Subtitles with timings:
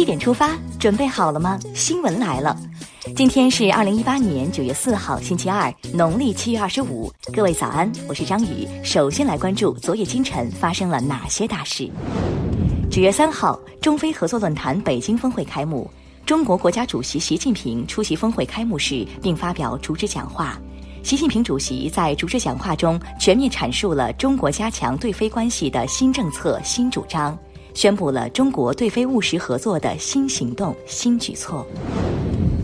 [0.00, 1.60] 七点出发，准备好了吗？
[1.74, 2.56] 新闻来了，
[3.14, 7.12] 今天是二零一八年九月四号，星期二，农历七月二十五。
[7.34, 8.66] 各位早安，我是张宇。
[8.82, 11.86] 首先来关注昨夜今晨发生了哪些大事。
[12.90, 15.86] 九月三号，中非合作论坛北京峰会开幕，
[16.24, 20.58] 中国国家主席习近平出席峰会开幕式并发表主旨讲话。
[21.02, 27.38] 习近平主席在主旨讲话中全面阐述了中国加强对非关系的新政策、新主张，
[27.74, 31.66] 宣布了中国对非务实合作的新行动、新举措。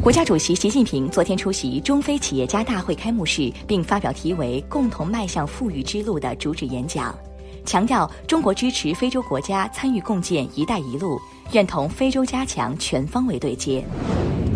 [0.02, 7.12] 国家主席习近平昨天出席中非企业家大会开幕式，并发表题为“共同迈向富裕之路”的主旨演讲，
[7.64, 11.18] 强调中国支持非洲国家参与共建“一带一路”，
[11.52, 13.84] 愿同非洲加强全方位对接。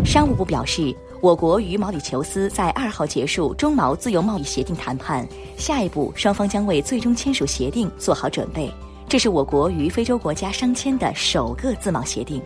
[0.05, 0.95] 商务部表示。
[1.23, 8.73] 我国与毛里求斯在二号结束中毛自由贸易协定谈判，下一步双方将为最终签署协定做好准备。
[9.11, 12.41] 这是我国与非洲国家商签的首个自贸协定。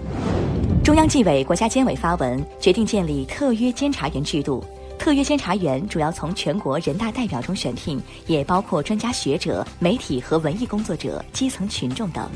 [0.82, 4.64] 中央纪委国家监委发文决定建立特约监察员制度，
[4.98, 12.26] 特约监察员主要从全国人大代表中选聘，也包括专家学者、媒体和文艺工作者、基层群众等。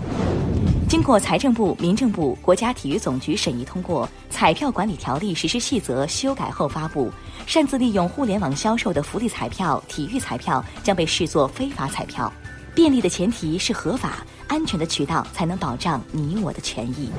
[0.91, 7.11] 经过财政部、民政部、国家体育总局审议通过，《彩票管理条例实施细则》修改后发布，
[7.47, 12.31] 擅自利用互联网销售的福利彩票、体育彩票将被视作非法彩票。
[12.79, 17.11] 便利的前提是合法、安全的渠道才能保障你我的权益。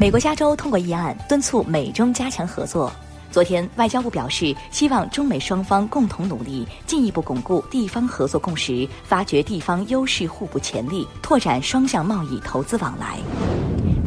[0.00, 2.90] 美国加州通过议案，敦促美中加强合作。
[3.30, 13.18] 昨天，外交部表示，希望中美双方共同努力，进一步巩固地方合作共识，发掘地方优势互补潜力，拓展双向贸易投资往来。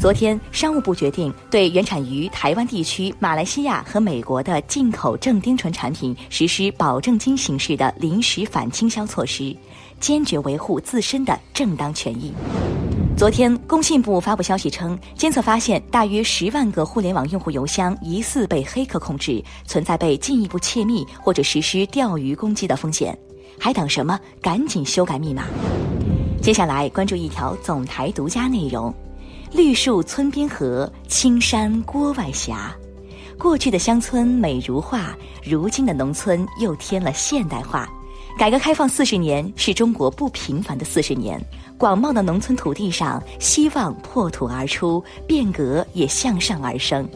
[0.03, 9.55] 昨天，商务部决定对原产于台湾地区、马来西亚和美国的进口正丁醇产品实施保证金形式的临时反倾销措施，
[10.01, 12.33] 坚决维护自身的正当权益。
[13.15, 23.17] 昨天，工信部发布消息称，监测发现大约十万个互联网用户邮箱疑似被黑客控制，存在被进一步窃密或者实施钓鱼攻击的风险。
[23.57, 24.19] 还等什么？
[24.41, 25.45] 赶紧修改密码！
[26.41, 28.93] 接下来关注一条总台独家内容：
[29.53, 32.51] 绿树村边合，青山郭外斜。
[33.37, 37.87] 过去的乡村美如画，如今的农村又添了现代化。
[38.35, 41.39] 改革开放四十年是中国不平凡的四十年，
[41.77, 47.07] 广袤的农村土地上，希望破土而出，变革也向上而生。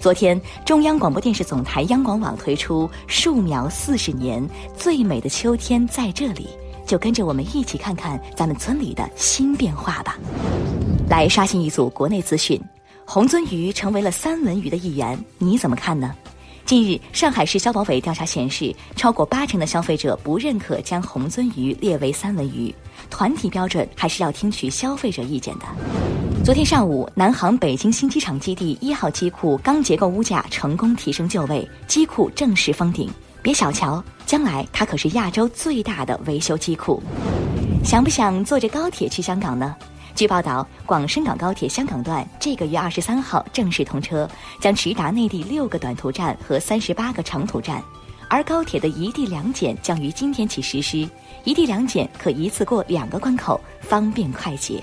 [0.00, 4.42] 昨天，中央广播电视总台央广网推出“树苗四十年，
[4.74, 6.48] 最美的秋天在这里”，
[6.88, 10.18] 就跟着我们一起看看咱们村里的新变化吧。
[11.08, 12.60] 来刷新一组国内资讯，
[13.04, 16.14] 红鳟鱼成为了三文鱼的一员，你怎么看呢？
[16.64, 22.74] 近日，上海市消保委调查显示，超过八成的消费者不认可将红鳟鱼列为三文鱼。
[23.10, 25.66] 团体标准还是要听取消费者意见的。
[26.42, 33.10] 昨天上午，南航北京新机场基地一号机库钢结构屋架成功提升就位，机库正式封顶。
[33.42, 37.02] 别小瞧，将来它可是亚洲最大的维修机库。
[37.84, 39.76] 想不想坐着高铁去香港呢？
[40.14, 44.30] 据报道，广深港高铁香港段这个月二十三号正式通车，
[44.60, 47.82] 将直达内地六个短途站和三十八个长途站。
[48.28, 51.08] 而高铁的一地两检将于今天起实施，
[51.42, 54.80] 一地两检可一次过两个关口，方便快捷。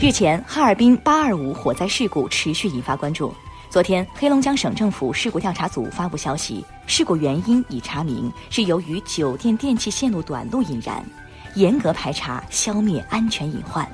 [0.00, 3.34] 日前，哈尔滨八二五火灾事故持续引发关注。
[3.68, 11.04] 昨天，黑龙江省政府事故调查组发布消息，事故原因已查明，是由于酒店电气线路短路引燃。
[11.54, 13.88] 严格排查，消灭安全隐患。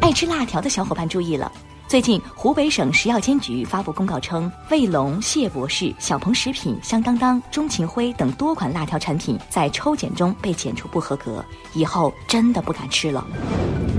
[0.00, 1.50] 爱吃辣条的小伙伴注意了！
[1.88, 11.44] 最近，湖北省食药监局发布公告称，卫龙、谢博士、小鹏食品、香当当、钟情辉等多款辣条产品在抽检中被检出不合格，
[11.74, 13.24] 以后真的不敢吃了。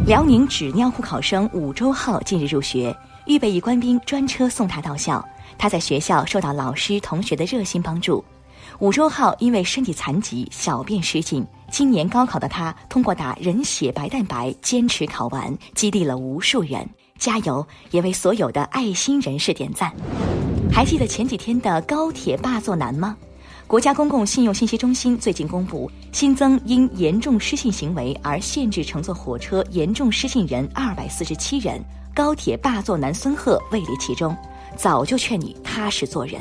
[0.06, 2.96] 辽宁纸尿裤考生武周浩近日入学，
[3.26, 5.26] 预备役官兵专车送他到校。
[5.58, 8.24] 他在学校受到老师、同学的热心帮助。
[8.80, 11.46] 武周浩因为身体残疾，小便失禁。
[11.72, 16.88] 今年高考的他，通过打人血白蛋白坚持考完，激励了无数人。
[17.18, 17.66] 加油！
[17.92, 19.92] 也为所有的爱心人士点赞。
[20.72, 23.18] 还记得前几天的高铁霸座男吗？
[23.66, 31.84] 国家公共信用信息中心最近公布，新增因严重失信行为而限制乘坐火车严重失信人二百四十七人，
[32.14, 34.38] 高铁霸座男孙贺位列其中。
[34.78, 36.40] 早就劝你踏实做人。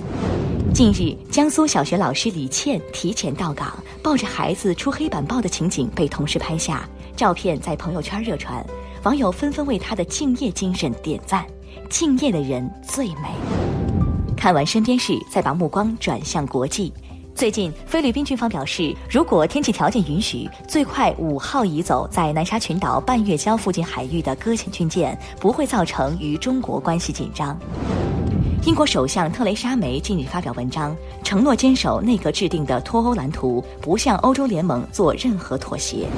[0.76, 6.86] 近日，江苏小学老师李倩提前到岗，抱着孩子出黑板报的情景被同事拍下，
[7.16, 8.62] 照片在朋友圈热传，
[9.02, 11.46] 网友纷纷为她的敬业精神点赞。
[11.88, 13.30] 敬业的人最美。
[14.36, 16.92] 看完身边事，再把目光转向国际。
[17.34, 27.58] 最近，菲律宾军方表示，如果天气条件允许，最快五号移走在南沙群岛半月礁附近海域的搁浅军舰，不会造成与中国关系紧张。
[28.66, 36.08] 英国首相特蕾莎梅近日发表文章，承诺坚守内阁制定的脱欧蓝图，不向欧洲联盟做任何妥协。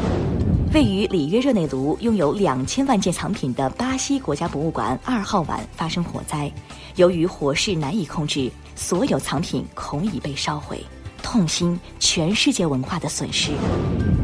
[0.73, 6.50] 位于里约热内卢、拥有两千万件藏品的巴西国家博物馆二号馆发生火灾，
[6.97, 10.83] 由于火势难以控制，所有藏品恐已被烧毁。
[11.23, 13.53] 痛心全世界文化的损失，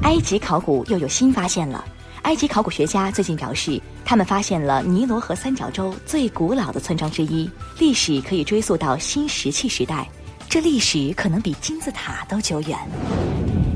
[0.01, 1.85] 埃及考古又有新发现了。
[2.25, 7.49] 埃及考古学家最近表示，他们发现了尼罗河三角洲最古老的村庄之一，
[7.79, 10.09] 历史可以追溯到新石器时代，
[10.49, 12.79] 这历史可能比金字塔都久远。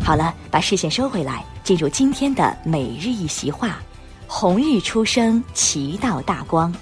[0.02, 3.80] 好了，把视线收回来，进入今天的每日一席话：
[4.26, 6.74] 红日初升，其道大光。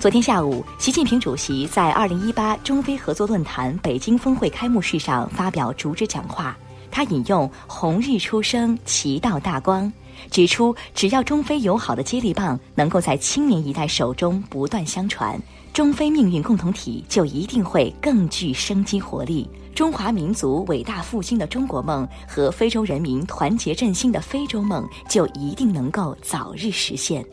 [0.00, 6.56] 昨天下午，习近平主席在二零一八中非合作论坛北京峰会开幕式上发表主旨讲话。
[6.94, 9.92] 他引用“红日初升，其道大光”，
[10.30, 15.36] 指出只要中非友好的接力棒能够在青年一代手中不断相传，
[15.72, 27.26] 中非命运共同体就一定会更具生机活力，中华民族伟大复兴的中国梦和非洲人民团结振兴的非洲梦就一定能够早日实现。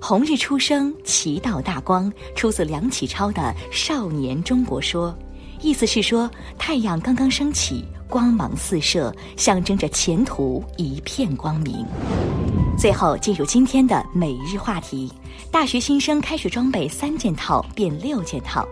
[0.00, 3.42] 红日初升，其道大光，出自梁启超的
[3.72, 5.12] 《少年中国说》，
[5.60, 11.86] 意思是说太阳刚刚升起，光芒四射，象征着前途一片光明。
[12.78, 15.12] 最后进入今天的每日话题：
[15.50, 18.66] 大学新生开学装备三件套变六件套。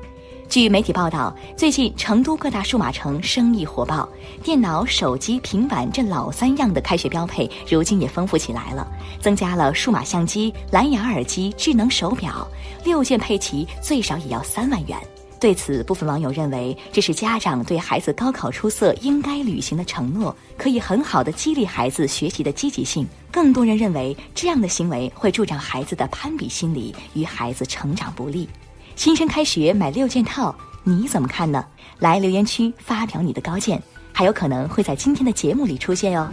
[0.49, 4.09] 据媒体报道，最近成都各大数码城生意火爆，
[4.45, 8.87] 电脑、手机、平板这老三样的开学标配，如今也丰富起来了，
[9.21, 12.47] 增加了数码相机、蓝牙耳机、智能手表，
[12.85, 14.97] 六件配齐最少也要三万元。
[15.39, 23.07] 对此，部分网友认为这是家长对孩子高考出色应该履行的承诺，可以很好的激励孩子学习的积极性。
[23.31, 28.49] 更多人认为这样的行为会助长孩子的攀比心理，与孩子成长不利。
[28.97, 31.65] 新生开学买六件套，你怎么看呢？
[31.99, 33.81] 来留言区发表你的高见，
[34.13, 36.27] 还有可能会在今天的节目里出现哟。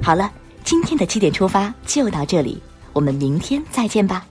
[0.00, 0.30] 好了，
[0.62, 2.62] 今天的七点出发就到这里，
[2.92, 4.24] 我们明天再见吧。